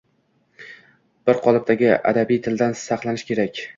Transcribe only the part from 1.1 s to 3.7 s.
Bir qolipdagi adabiy tildan saqlanish kerak.